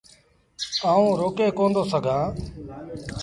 [0.91, 2.27] آئوٚݩ روڪي ڪوندو سگھآݩ۔